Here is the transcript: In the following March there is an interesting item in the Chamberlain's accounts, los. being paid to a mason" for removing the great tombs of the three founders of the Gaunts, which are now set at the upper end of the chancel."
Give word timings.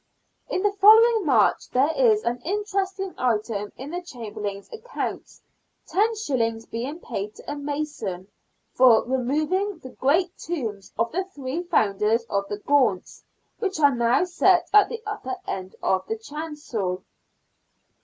In 0.49 0.63
the 0.63 0.71
following 0.71 1.27
March 1.27 1.69
there 1.69 1.93
is 1.95 2.23
an 2.23 2.41
interesting 2.43 3.13
item 3.19 3.71
in 3.77 3.91
the 3.91 4.01
Chamberlain's 4.01 4.67
accounts, 4.73 5.43
los. 5.93 6.65
being 6.65 6.99
paid 6.99 7.35
to 7.35 7.51
a 7.51 7.55
mason" 7.55 8.27
for 8.75 9.03
removing 9.05 9.77
the 9.77 9.91
great 9.91 10.35
tombs 10.39 10.91
of 10.97 11.11
the 11.11 11.23
three 11.25 11.61
founders 11.61 12.23
of 12.31 12.47
the 12.49 12.57
Gaunts, 12.57 13.21
which 13.59 13.79
are 13.79 13.93
now 13.93 14.23
set 14.23 14.71
at 14.73 14.89
the 14.89 15.03
upper 15.05 15.35
end 15.45 15.75
of 15.83 16.07
the 16.07 16.17
chancel." 16.17 17.03